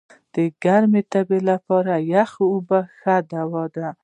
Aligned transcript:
د 0.33 0.35
ګرمي 0.63 1.01
تبي 1.11 1.39
لپاره 1.49 1.93
یخي 2.13 2.43
اوبه 2.51 2.79
ښه 2.97 3.15
دوا 3.31 3.63
ده. 3.75 3.89